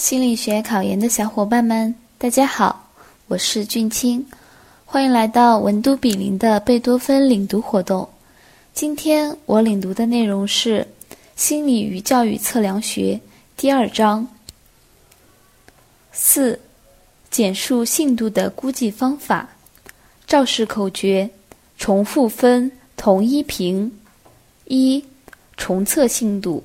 [0.00, 2.88] 心理学考研的小伙伴们，大家好，
[3.26, 4.24] 我是俊清，
[4.86, 8.08] 欢迎来到文都比邻的贝多芬领读活动。
[8.72, 10.80] 今天我领读的内容是
[11.36, 13.20] 《心理与教育测量学》
[13.58, 14.26] 第二章。
[16.12, 16.58] 四、
[17.30, 19.50] 简述信度的估计方法。
[20.26, 21.28] 肇事口诀：
[21.76, 23.92] 重复分，同一评。
[24.64, 25.04] 一、
[25.58, 26.64] 重测信度。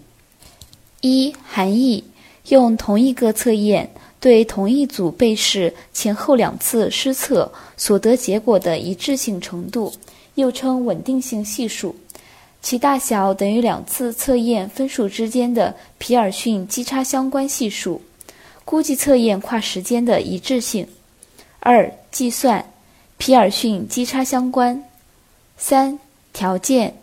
[1.02, 2.02] 一、含义。
[2.50, 3.90] 用同一个测验
[4.20, 9.92] 对同一组被试前后两次施测所得结果的一致性程度，
[10.36, 11.96] 又称稳定性系数，
[12.62, 18.02] 其大小等于两次测验分数之间的皮尔逊基差相关系数，
[18.64, 20.88] 估计测验跨时间的一致性。
[21.60, 22.72] 二、计算
[23.18, 24.84] 皮尔逊基差相关。
[25.58, 26.00] 三、
[26.34, 26.96] 条件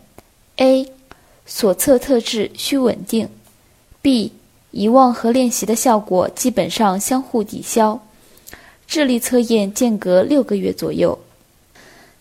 [0.57, 0.89] ：A.
[1.45, 3.27] 所测特质需稳定。
[4.01, 4.31] B.
[4.73, 7.99] 遗忘和练习的效果基本上相互抵消，
[8.87, 11.17] 智力测验间隔六个月左右。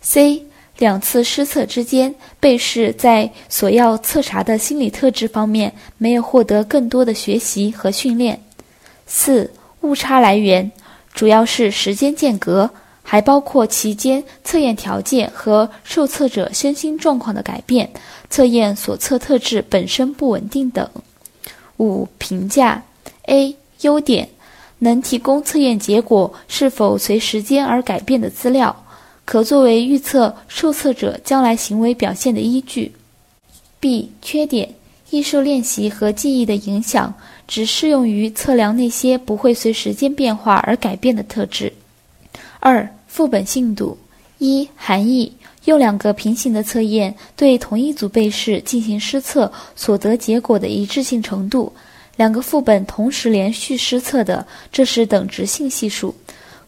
[0.02, 0.44] C
[0.76, 8.38] 两次施测之间，被试在所要测查的心理特质方面没有获得更多的学习和训练。
[9.06, 10.70] 四误差来源
[11.14, 12.68] 主要是时间间隔，
[13.02, 17.88] 还包括期间测验条件和受测者身心状况的改变，
[18.28, 20.86] 测验所测特质本身不稳定等。
[21.82, 22.84] 五评价
[23.26, 24.28] ：A 优点，
[24.78, 28.84] 能提供测验结果是否随时间而改变的资料，
[29.24, 32.92] 可作为预测受测者将来行为表现的依据。
[33.80, 34.72] B 缺点，
[35.10, 37.12] 易受练习和记忆的影响，
[37.48, 41.72] 只适用于测量那些不会随时间变化而改变的特质。
[42.60, 43.98] 二副本信度：
[44.38, 45.32] 一含义。
[45.64, 51.72] 用两个平行的测验对同一组被试进行施测所得结果的一致性程度，
[52.16, 56.14] 两个副本同时连续施测的，这是等值性系数。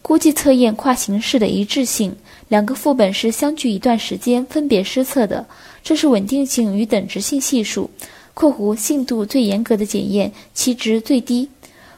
[0.00, 2.14] 估计测验跨形式的一致性，
[2.48, 5.44] 两个副本是相距一段时间分别施测的，
[5.82, 7.88] 这是稳定性与等值性系数
[8.34, 11.48] （括弧信度最严格的检验，其值最低）。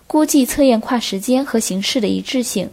[0.06, 2.70] 估计测验跨时间和形式的一致性。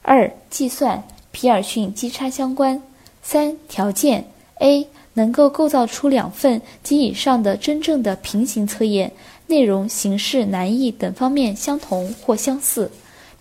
[0.00, 2.82] 二、计算皮尔逊基差相关。
[3.22, 4.24] 三条件
[4.58, 9.12] ：A 能够构造出两份及以上的真正的平行测验，
[9.46, 12.90] 内容、形式、难易等方面相同或相似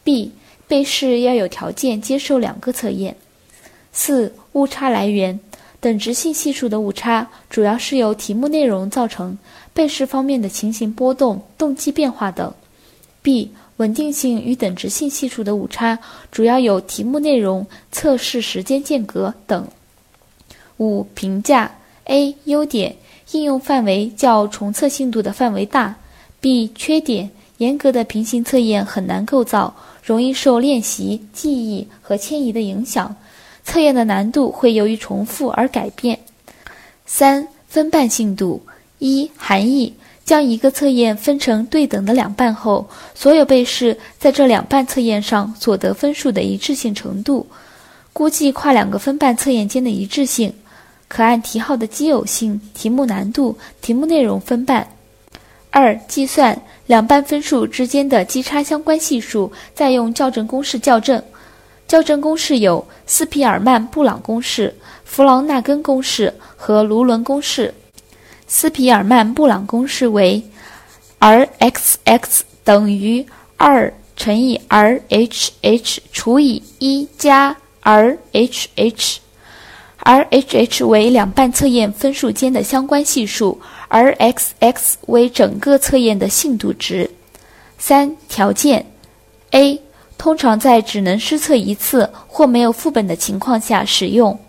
[0.03, 0.31] ；B
[0.67, 3.15] 被试要有条件接受两个测验。
[3.91, 5.39] 四误差来源：
[5.79, 9.37] 等值性系数的误差主要是由题目内容造成，
[9.73, 12.53] 被试方面的情形波动、动机变化等。
[13.21, 15.97] B 稳定性与等值性系数的误差
[16.31, 19.65] 主要有题目内容、测试时间间隔等。
[20.77, 21.71] 五评价
[22.03, 22.93] ：A 优点，
[23.31, 25.95] 应用范围较重测信度的范围大
[26.41, 29.73] ；B 缺点，严格的平行测验很难构造，
[30.03, 33.15] 容易受练习、记忆和迁移的影响，
[33.63, 36.19] 测验的难度会由于重复而改变。
[37.05, 38.61] 三分半信度：
[38.97, 39.93] 一含义。
[40.29, 47.47] 将一个测验分成对等的两半后，所有被试在这两半测验上所得分数的一致性程度，
[48.13, 50.53] 估计跨两个分半测验间的一致性，
[51.07, 54.87] 可按题号的奇偶性、题目难度、题目内容分半。
[55.71, 61.19] 二、计算两半分数之间的基差相关系数，再用校正公式校正。
[61.87, 67.73] 校正公式有斯皮尔曼布朗公式、弗朗纳根公式和卢伦公式。
[68.51, 70.43] 斯皮尔曼布朗公式为
[71.19, 73.23] ：r x x 等于
[73.57, 87.07] 二乘以 r h h 除以一加 r h h，r h h 为两半测验分数间的相关系数，r x x 为整个测验的信度值。
[87.77, 88.83] 三条件
[89.51, 89.79] ：A
[90.17, 94.39] 通常在只能施测一次或没有副本的情况下使用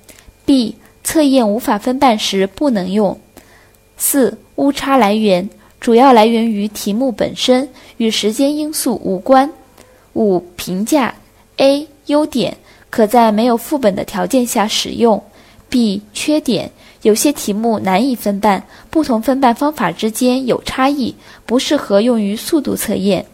[0.47, 3.21] ；B 测验无法分半时不能用。
[4.00, 5.47] 四误差来源
[5.78, 7.69] 主要来源于题目本身，
[7.99, 9.49] 与时间因素无关。
[10.14, 11.14] 五评价
[11.58, 12.56] ：A 优点，
[12.88, 15.23] 可在没有副本的条件下使用
[15.70, 16.70] ；B 缺点，
[17.02, 21.14] 有些题目难以分半，不同分半方法之间有差异，
[21.44, 23.26] 不适合用于速度测验。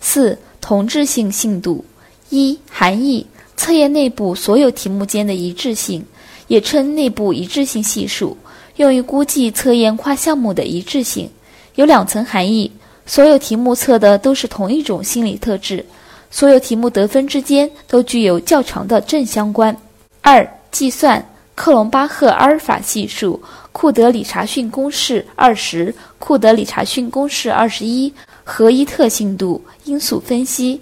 [0.00, 1.84] 四同质性信度：
[2.30, 6.04] 一含义，测验内部所有题目间的一致性，
[6.46, 8.36] 也称内部一致性系数。
[8.76, 11.28] 用于估计测验跨项目的一致性，
[11.74, 12.70] 有两层含义：
[13.06, 15.84] 所有题目测的都是同一种心理特质，
[16.30, 19.76] 所有题目得分之间都具有较长的正相关。
[20.20, 21.24] 二、计算
[21.54, 23.40] 克隆巴赫阿尔法系数、
[23.72, 30.80] 库德里查逊公式二十、库德里查逊公式二十一合一特性度因素分析。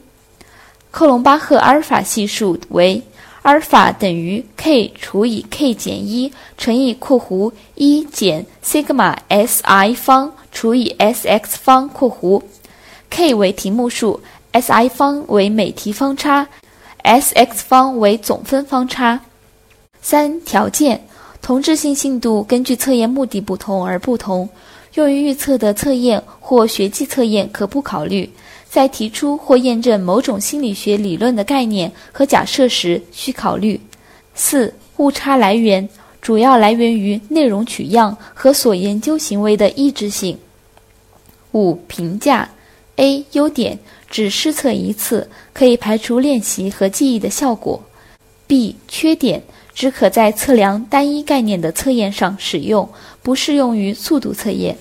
[0.93, 3.03] 克隆巴赫阿尔法系数为
[3.43, 12.43] 阿尔法等于 k 除以 k 减一乘以括弧一减西格玛 si 方除以 sx 方括弧
[13.09, 14.21] ，k 为题目数
[14.53, 16.47] ，si 方为每题方差
[17.03, 19.21] ，sx 方为总分方差。
[20.03, 21.01] 三条件。
[21.43, 24.47] 同质性信度根据测验目的不同而不同，
[24.93, 28.31] 用于预测的测验或学际测验可不考虑。
[28.71, 33.81] 在提出或验证某种心理学理论的概念和假设时需考虑。
[34.35, 35.87] 四、误差来源
[36.23, 40.39] 主要来源于内容取样和所研究行为的一致性。
[41.51, 42.49] 五、评价
[42.95, 43.77] ：A 优点
[44.09, 47.83] 只施测一次，可以排除练习和记忆的效果
[48.49, 49.43] ；B 缺点。
[49.73, 52.87] 只可在测量单一概念的测验上使用，
[53.23, 54.77] 不适用于速度测验。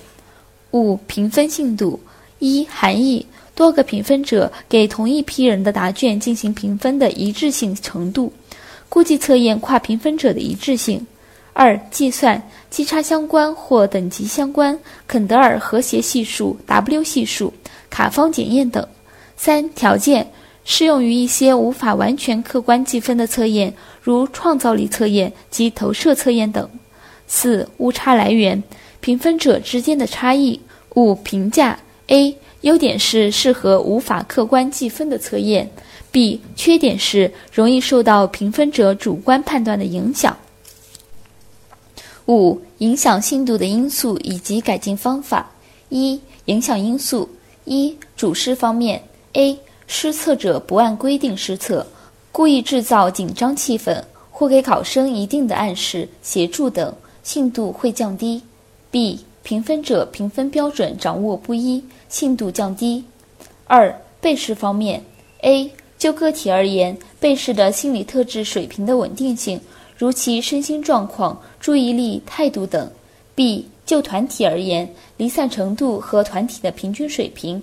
[0.72, 1.98] 五、评分信度
[2.38, 3.24] 一含义：
[3.60, 8.32] 多个评分者给同一批人的答卷进行评分的一致性程度，
[8.88, 11.06] 估计测验跨评分者的一致性。
[11.52, 17.52] 二、计算基差相关或等级相关、肯德尔和谐系数、W 系数、
[17.90, 18.82] 卡方检验等。
[19.36, 20.26] 三、条件。
[20.64, 26.66] 适用于一些无法完全客观计分的测验，如创造力测验及投射测验等。
[27.26, 28.62] 四、误差来源：
[29.00, 30.58] 评分者之间的差异。
[30.94, 32.34] 五、评价：A.
[32.62, 35.70] 优点是适合无法客观计分的测验
[36.12, 36.38] ；B.
[36.54, 40.36] 缺点是容易受到评分者主观判断的影响。
[42.26, 45.50] 五、影响信度的因素以及改进方法。
[45.88, 47.28] 一、影响因素：
[47.64, 49.02] 一、主试方面
[49.32, 49.58] ，A。
[49.86, 51.84] 施测者不按规定施测，
[52.30, 58.40] 故意制造紧张气氛，或给考生一定的暗示、协助等，信度会降低。
[58.92, 59.18] B.
[59.42, 63.04] 评分者评分标准掌握不一，信度降低。
[63.66, 65.02] 二、被试方面
[65.42, 65.70] ，A.
[65.98, 69.60] 就个体而言，被试的心理特质水平的稳定性，
[69.96, 72.90] 如其身心状况、注意力、态度等。
[73.34, 73.66] B.
[73.86, 77.62] 就团体而言，离散程度和团体的平均水平，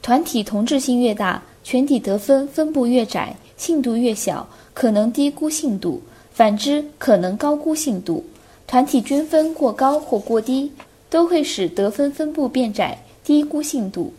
[0.00, 1.42] 团体同质性越大。
[1.62, 6.00] 全体得分分布越窄，信度越小，可能低估信度；
[6.30, 8.24] 反之，可能高估信度。
[8.68, 10.70] 团体均分过高或过低，
[11.08, 14.12] 都会使得分分布变窄，低估信度。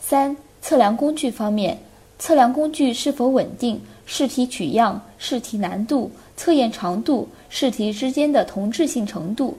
[0.00, 1.78] 三、测量工具方面，
[2.18, 9.56] 测量工具是否稳定、试题取样、试题难度、测验长度、试题之间的同质性程度。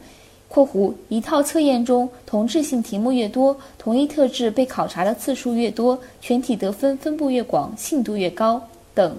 [0.47, 8.59] 括弧一套测验中同质性题目越多，同一特质被考察的次数越多，全体得分分布越广，信度越高
[8.95, 9.15] 等。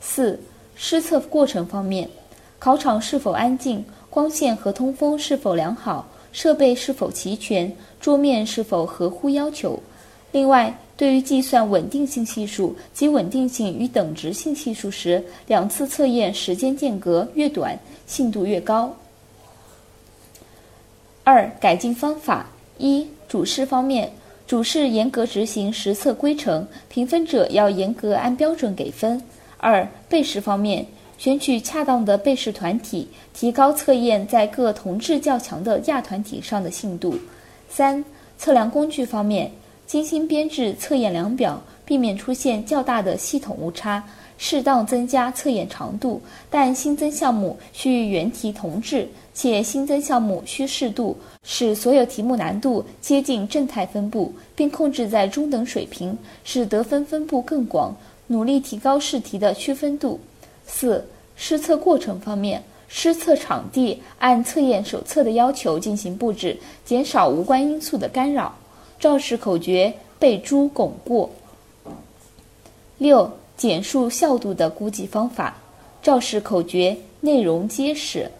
[0.00, 0.38] 四、
[0.76, 2.08] 施测过程方面，
[2.60, 7.70] 考场是否安静，光线和通风是否良好，设备是否齐全，
[8.00, 9.78] 桌面是否合乎要求。
[10.32, 18.96] 另外，对于计算稳定性系数及稳定性与等值性系数时，两次测验时间间隔越短，信度越高。
[21.22, 22.46] 二、改进方法：
[22.78, 24.10] 一、主试方面，
[24.46, 29.22] 主试严格执行实测规程，评分者要严格按标准给分。
[29.58, 30.84] 二、被试方面，
[31.18, 37.14] 选取恰当的被试团体，提高测验在各同质较强的亚团体上的信度。
[37.68, 38.04] 三、
[38.36, 39.50] 测量工具方面，
[39.86, 44.02] 精心编制测验量表，避免出现较大的系统误差，
[44.36, 49.08] 适当增加测验长度，但新增项目需与原题同质。
[49.34, 56.14] 且新增项目需适度，使所有题目难度接近正态分布，并控制在中等水平，
[56.44, 57.96] 使得分分布更广。
[58.26, 60.20] 努力提高试题的区分度。
[60.66, 61.04] 四、
[61.36, 68.54] 施测过程方面，施测场地按测验手册的要求进行布置，减少无关因素的干扰。
[68.98, 71.28] 肇事口诀备注巩过。
[72.98, 75.56] 六、简述效度的估计方法。
[76.02, 78.30] 肇事口诀内容揭示。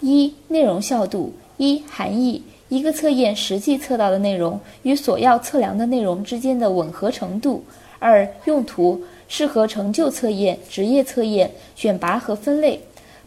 [0.00, 7.64] 一、内容效度：一、含义：一个测验实际测到的内容与所要测量的内容之间的吻合程度。
[7.98, 12.80] 二、用途：适合成就测验、职业测验、选拔和分类，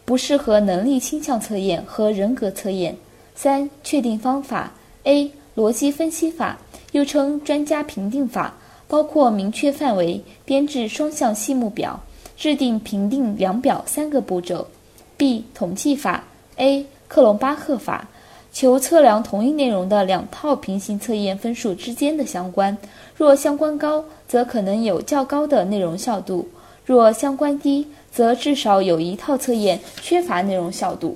[0.04, 2.98] 不适合能力倾向测验和人格测验。
[3.36, 5.32] 三、确定方法：A.
[5.56, 6.58] 逻辑分析法，
[6.92, 8.56] 又称专家评定法，
[8.88, 12.00] 包括明确范围、编制双向细目表、
[12.36, 14.68] 制定评定量表三个步骤。
[15.16, 15.46] B.
[15.54, 16.24] 统计法。
[16.58, 16.86] A.
[17.08, 18.08] 克隆巴赫法，
[18.54, 22.78] 求测量同一内容的两套平行测验分数之间的相关，
[23.16, 26.46] 若相关高，则可能有较高的内容效度；
[26.86, 31.16] 若相关低，则至少有一套测验缺乏内容效度。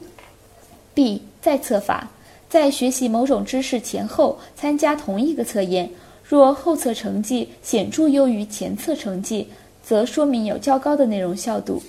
[0.94, 1.22] B.
[1.42, 2.10] 再测法，
[2.50, 5.90] 在学习某种知识前后参加同一个测验，
[6.24, 9.50] 若后测成绩显著优于前测成绩，
[9.84, 11.84] 则说明有较高的内容效度。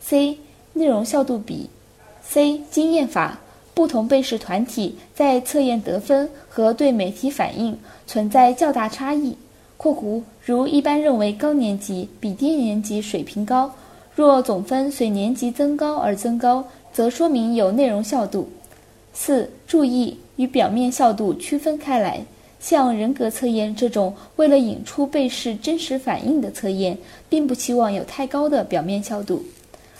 [0.00, 0.38] C.
[0.74, 1.68] 内容效度比。
[2.22, 2.62] C.
[2.70, 3.40] 经验法。
[3.74, 7.76] 不同被试团体在测验得分和对每题反应
[8.06, 9.36] 存在较大差异。
[9.76, 13.72] （括弧如一般认为高年级比低年级水平高，
[14.14, 18.48] 若总分随年级增高而增高，则说明有内容效度。）
[19.14, 22.24] 四、注意与表面效度区分开来。
[22.60, 26.96] 像人格测验这种为了引出被试真实反应的测验，
[27.28, 29.42] 并不期望有太高的表面效度。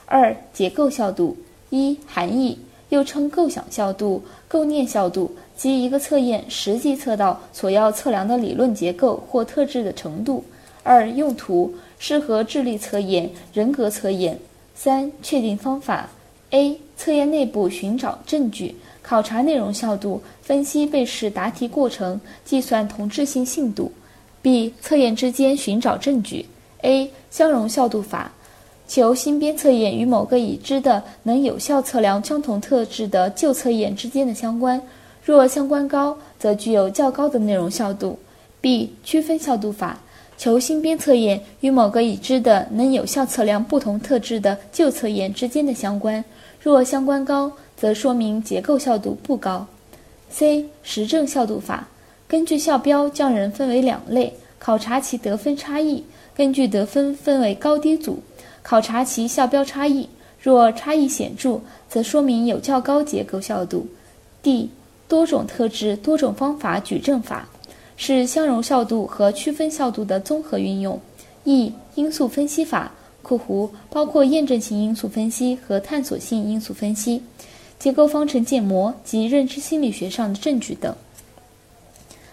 [0.07, 1.37] 二、结构效度。
[1.71, 2.57] 一、含义，
[2.92, 10.44] 又称构想效度、构念效度，即一个测验实际测到所要测量的理论结构或特质的程度。
[10.82, 14.38] 二、用途，适合智力测验、人格测验。
[14.75, 16.06] 三、确定方法。
[16.50, 16.78] A.
[16.99, 18.76] 测验内部寻找证据。
[19.00, 23.90] 考察内容效度，分析被试答题过程，计算同质性信度。
[24.42, 24.75] B.
[24.82, 26.44] 测验之间寻找证据。
[26.82, 27.11] A.
[27.30, 28.30] 相容效度法，
[28.92, 34.78] 求新编测验与某个已知的能有效测量相同特质的旧测验之间的相关，
[35.25, 38.18] 若相关高，则具有较高的内容效度。
[38.61, 38.92] B.
[39.02, 39.99] 区分效度法，
[40.37, 46.22] 求新编测验与某个已知的能有效测量不同特质的旧测验之间的相关，
[46.61, 47.50] 若相关高。
[47.75, 49.66] 则说明结构效度不高。
[50.28, 50.66] C.
[50.82, 51.88] 实证效度法，
[52.28, 56.04] 根据校标将人分为两类，考察其得分差异，
[56.37, 58.22] 根据得分分为高低组，
[58.62, 60.09] 考察其校标差异。
[60.40, 63.87] 若差异显著，则说明有较高结构效度。
[64.42, 64.71] D.
[65.07, 67.49] 多种特质多种方法举证法，
[67.97, 71.00] 是相容效度和区分效度的综合运用。
[71.45, 71.73] E.
[71.95, 72.90] 因素分析法
[73.23, 77.23] （括弧包括验证性因素分析和探索性因素分析）。
[77.78, 80.92] 结构方程建模及认知心理学上的证据等。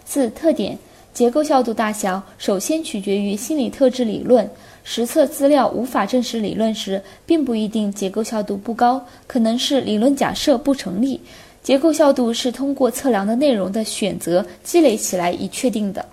[0.05, 0.79] 四特点：
[1.13, 4.49] 结构效度大小首先取决于心理特质理论。
[4.83, 11.19] 实测资料无法证实理论时，并不一定结构效度不高，可能是理论假设不成立。
[11.61, 16.05] 结构效度是通过测量的内容的选择积累起来以确定的。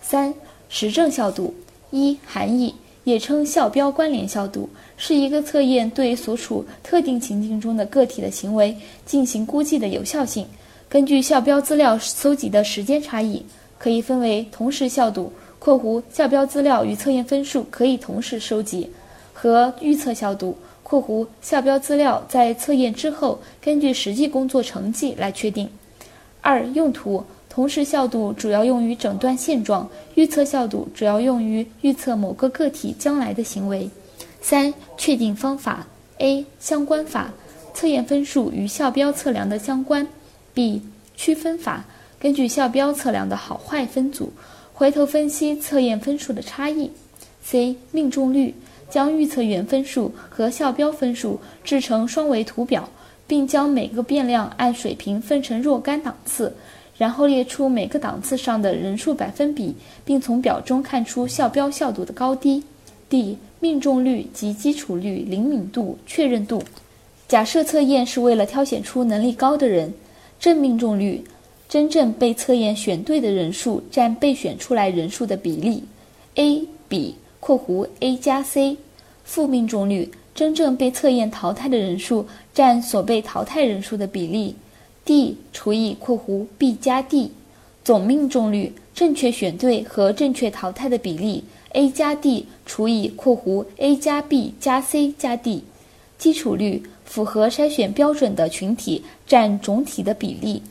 [0.00, 0.32] 三
[0.68, 1.54] 实证效度
[1.90, 2.74] 一含义。
[3.04, 10.46] 也称校标关联效度，是一个测验对所处特定情境中的个体的行为进行估计的有效性。
[10.88, 13.44] 根据校标资料搜集的时间差异，
[13.76, 15.30] 可以分为同时效度
[15.64, 18.90] （括弧校标资料与测验分数可以同时收集）
[19.32, 20.54] 和预测效度
[20.84, 25.66] （括弧校标资料在测验之后根据实际工作成绩来确定）。
[26.42, 27.24] 二、用途。
[27.48, 33.88] 同时效度主要用于诊断现状，预测效度主要用于预测某个个体将来的行为。
[34.42, 35.86] 三、确定方法
[36.18, 36.44] ：A.
[36.58, 37.32] 相关法，
[37.72, 40.04] 测验分数与校标测量的相关
[40.52, 40.80] ；B.
[41.14, 41.84] 区分法，
[42.18, 44.32] 根据校标测量的好坏分组，
[44.76, 46.90] 回头分析测验分数的差异
[47.46, 47.76] ；C.
[47.92, 48.52] 命中率，
[48.90, 52.88] 将预测员分数和校标分数制成双维图表，
[53.28, 56.52] 并将每个变量按水平分成若干档次。
[56.98, 62.64] 然后列出每个档次上的人数百分比，并从表中看出校标效度的高低。
[63.08, 63.38] D.
[63.60, 66.62] 命中率及基础率、灵敏度、确认度。
[67.28, 69.94] 假设测验是为了挑选出能力高的人，
[70.38, 71.24] 正命中率，
[71.74, 75.82] 真正被测验选对的人数占被选出来人数的比例
[76.36, 78.76] ，A 比（括弧 A 加 C）。
[79.24, 84.54] 负命中率，真正被测验淘汰的人数占所被淘汰人数的比例。
[85.04, 87.32] D 除以括弧 B 加 D，
[87.82, 95.64] 总命中率正确选对和正确淘汰的比例 A 加 D 除以括弧 A 加 B 加 C 加 D，
[96.18, 100.62] 基础率符合筛选标准的群体占总体的比例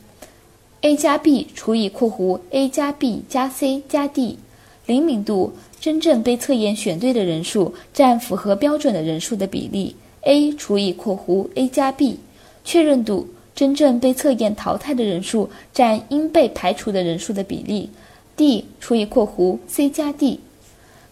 [0.84, 4.36] A 加 B 除以括弧 A 加 B 加 C 加 D，
[4.84, 12.18] 灵敏度真正被测验选对的人数占符合标准的人数的比例 A 除以括弧 A 加 B，
[12.64, 13.26] 确认度。
[13.54, 17.88] 真正被测验淘汰的人数占应被排除的人数的比例
[18.36, 20.40] ，D 除以括弧 C 加 D。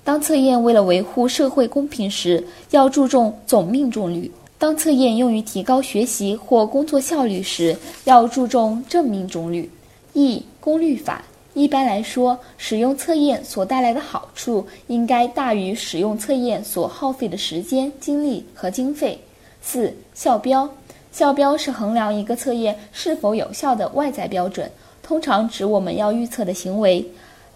[0.05, 4.31] 当测验为了维护社会公平时，要注重总命中率；
[4.63, 9.69] 当测验用于提高学习或工作效率时，要注重正命中率。
[10.13, 11.25] E 功率法。
[11.53, 19.19] 一般来说，使用测验所带来的好处应该大于使用测验所耗费的时间、精力和经费。
[19.61, 20.71] 四校标。
[21.11, 24.71] 校标是衡量一个测验是否有效的外在标准，
[25.03, 27.05] 通常指我们要预测的行为。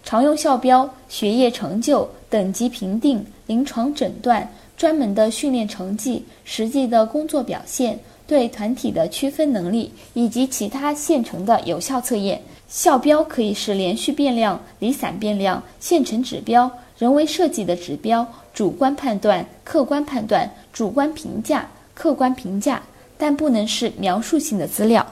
[0.03, 12.41] 常用校标：学业成就、等级评定、临床诊断、专门的训练成绩、实际的工作表现、对团体的区分能力以及其他现成的有效测验。
[12.69, 22.83] 校标可以是连续变量、离散变量、现成指标、人为设计的指标、主观判断、客观判断、主观评价、客观评价，
[23.17, 25.07] 但不能是描述性的资料。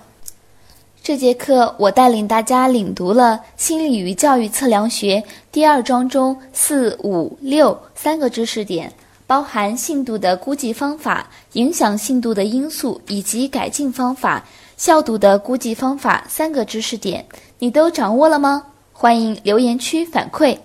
[1.01, 5.21] 这节课我带领大家领读了《心理与教育测量学》
[5.53, 8.91] 第二章中四、五、六三个知识点，
[9.27, 14.45] 包含信度的估计方法、影响信度的因素以及改进方法、
[14.77, 17.25] 效度的估计方法三个知识点。
[17.59, 18.65] 你都掌握了吗？
[18.93, 20.59] 欢迎留言区反馈。